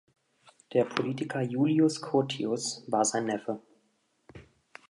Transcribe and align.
Der 0.73 0.83
Politiker 0.85 1.41
Julius 1.41 2.01
Curtius 2.01 2.83
war 2.87 3.05
sein 3.05 3.25
Neffe. 3.25 3.59